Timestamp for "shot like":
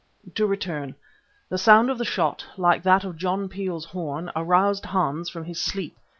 2.05-2.81